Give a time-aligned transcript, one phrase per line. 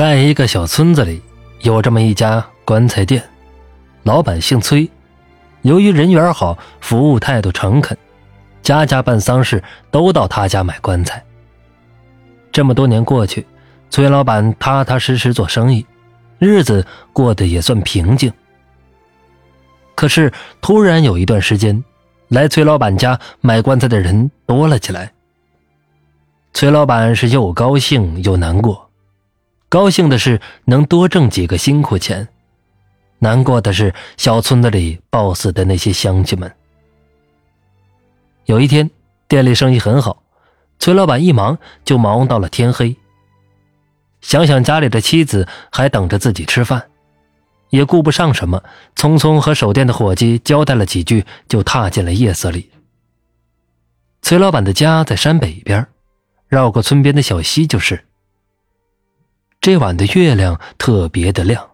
[0.00, 1.20] 在一个小村子里，
[1.60, 3.22] 有这么一家棺材店，
[4.02, 4.88] 老板姓崔。
[5.60, 7.94] 由于人缘好，服务态度诚恳，
[8.62, 11.22] 家家办丧事都到他家买棺材。
[12.50, 13.46] 这么多年过去，
[13.90, 15.84] 崔老板踏踏实实做生意，
[16.38, 18.32] 日子过得也算平静。
[19.94, 20.32] 可是
[20.62, 21.84] 突然有一段时间，
[22.28, 25.12] 来崔老板家买棺材的人多了起来。
[26.54, 28.89] 崔老板是又高兴又难过。
[29.70, 32.26] 高兴的是能多挣几个辛苦钱，
[33.20, 36.52] 难过的是小村子里暴死的那些乡亲们。
[38.46, 38.90] 有一天，
[39.28, 40.24] 店里生意很好，
[40.80, 42.96] 崔老板一忙就忙到了天黑。
[44.20, 46.90] 想想家里的妻子还等着自己吃饭，
[47.68, 48.60] 也顾不上什么，
[48.96, 52.68] 匆匆和守店的伙计交代了几句，就踏进了夜色里。
[54.20, 55.86] 崔老板的家在山北边，
[56.48, 58.04] 绕过村边的小溪就是。
[59.60, 61.72] 这晚的月亮特别的亮，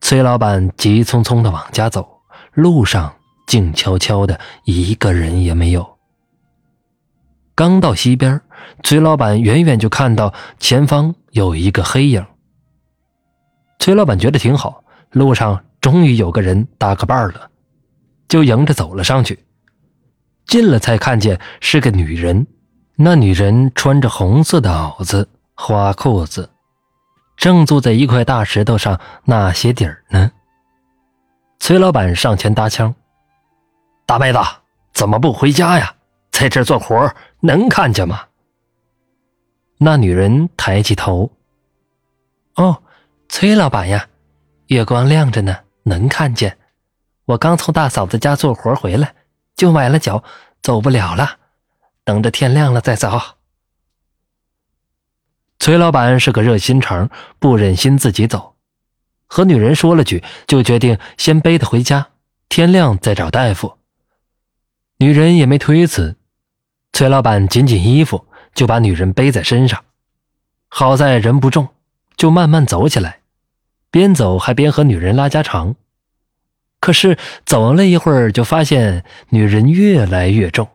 [0.00, 2.20] 崔老板急匆匆的往家走，
[2.52, 3.12] 路上
[3.48, 5.98] 静悄悄的，一个人也没有。
[7.56, 8.40] 刚到溪边，
[8.84, 12.24] 崔老板远远就看到前方有一个黑影。
[13.80, 17.50] 崔老板觉得挺好，路上终于有个人搭个伴了，
[18.28, 19.44] 就迎着走了上去。
[20.46, 22.46] 进了才看见是个女人，
[22.94, 26.48] 那女人穿着红色的袄子、花裤子。
[27.36, 30.30] 正坐在一块大石头上纳鞋底儿呢。
[31.58, 32.94] 崔老板上前搭腔
[34.06, 34.38] ：“大妹子，
[34.92, 35.94] 怎么不回家呀？
[36.30, 38.20] 在这做活能看见吗？”
[39.78, 41.30] 那女人抬起头
[42.56, 42.82] ：“哦，
[43.28, 44.08] 崔老板呀，
[44.66, 46.56] 月光亮着呢，能看见。
[47.26, 49.14] 我刚从大嫂子家做活回来，
[49.56, 50.22] 就崴了脚，
[50.62, 51.38] 走不了了，
[52.04, 53.20] 等着天亮了再走。”
[55.58, 58.56] 崔老板是个热心肠，不忍心自己走，
[59.26, 62.08] 和女人说了句，就决定先背她回家，
[62.48, 63.78] 天亮再找大夫。
[64.98, 66.16] 女人也没推辞，
[66.92, 69.84] 崔老板紧紧衣服，就把女人背在身上。
[70.68, 71.68] 好在人不重，
[72.16, 73.20] 就慢慢走起来，
[73.90, 75.76] 边走还边和女人拉家常。
[76.78, 77.16] 可是
[77.46, 80.68] 走了一会儿，就发现女人越来越重，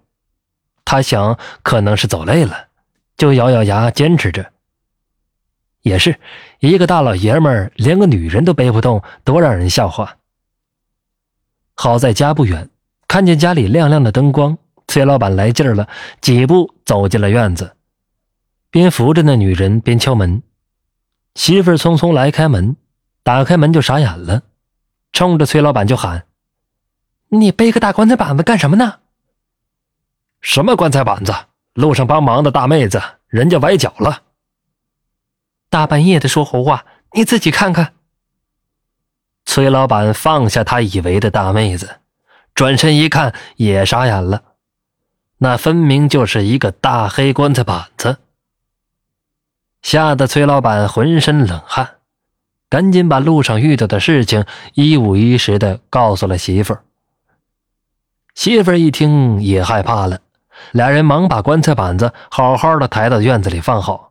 [0.84, 2.70] 他想可能是走累了，
[3.16, 4.52] 就咬咬牙坚持着。
[5.82, 6.20] 也是
[6.60, 10.18] 一个大老爷们儿，连个女人都背不动，多让人笑话。
[11.76, 12.70] 好在家不远，
[13.08, 14.58] 看见家里亮亮的灯光，
[14.88, 15.88] 崔老板来劲儿了，
[16.20, 17.76] 几步走进了院子，
[18.70, 20.44] 边扶着那女人边敲门。
[21.36, 22.76] 媳妇儿匆匆来开门，
[23.24, 24.44] 打开门就傻眼了，
[25.14, 26.26] 冲着崔老板就喊
[27.30, 28.96] ：“你背个大棺材板子干什么呢
[30.42, 31.34] ？”“什么棺材板子？
[31.74, 34.24] 路上帮忙的大妹子，人家崴脚了。”
[35.70, 37.94] 大半夜的说胡话，你自己看看。
[39.46, 42.00] 崔老板放下他以为的大妹子，
[42.56, 44.44] 转身一看也傻眼了，
[45.38, 48.18] 那分明就是一个大黑棺材板子。
[49.82, 51.98] 吓得崔老板浑身冷汗，
[52.68, 56.84] 赶紧把路上遇到的事情一五一十的告诉了媳妇儿。
[58.34, 60.20] 媳妇儿一听也害怕了，
[60.72, 64.09] 俩人忙把棺材板子好好的抬到院子里放好。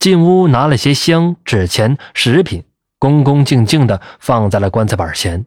[0.00, 2.64] 进屋拿了些香、纸钱、食品，
[2.98, 5.44] 恭恭敬敬的放在了棺材板前。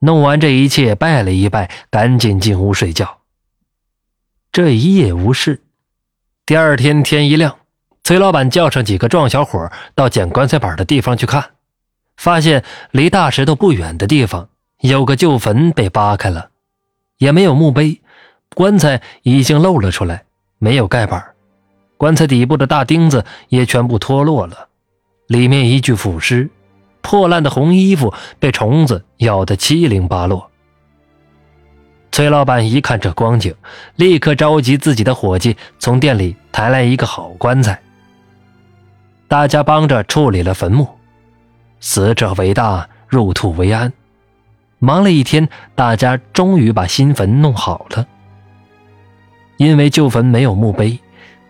[0.00, 3.18] 弄完这一切，拜了一拜，赶紧进屋睡觉。
[4.50, 5.62] 这一夜无事。
[6.44, 7.58] 第二天天一亮，
[8.02, 11.52] 崔老板叫上几个壮小伙到捡棺材板的地方去看，
[12.16, 14.48] 发现离大石头不远的地方
[14.80, 16.50] 有个旧坟被扒开了，
[17.18, 18.00] 也没有墓碑，
[18.56, 20.24] 棺材已经露了出来，
[20.58, 21.24] 没有盖板。
[21.98, 24.68] 棺材底部的大钉子也全部脱落了，
[25.26, 26.48] 里面一具腐尸，
[27.02, 30.48] 破烂的红衣服被虫子咬得七零八落。
[32.12, 33.52] 崔老板一看这光景，
[33.96, 37.80] 立刻召集自己的伙计从店里抬来一个好棺材，
[39.26, 40.88] 大家帮着处理了坟墓。
[41.80, 43.92] 死者为大，入土为安。
[44.78, 48.06] 忙了一天，大家终于把新坟弄好了。
[49.56, 50.96] 因为旧坟没有墓碑。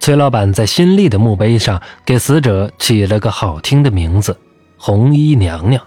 [0.01, 4.35] 崔老板在新立的墓碑上给死者起了个好听的名字
[4.79, 5.83] “红衣娘娘”。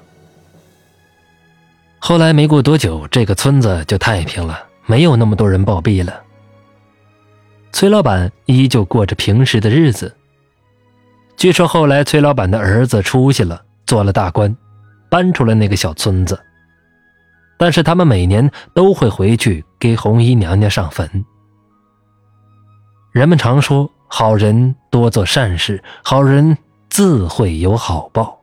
[1.98, 6.22] 后来没过多久，这个村子就太平了，没有那么多人暴毙了。
[7.72, 10.16] 崔老板依旧过着平时的日子。
[11.38, 14.56] 据说后来崔老板的儿子出息了，做了大官，
[15.10, 16.40] 搬出了那个小村子。
[17.58, 21.10] 但是他们每年都会回去给红衣娘娘上坟。
[23.12, 23.90] 人们常说。
[24.14, 26.58] 好人多做善事，好人
[26.90, 28.41] 自会有好报。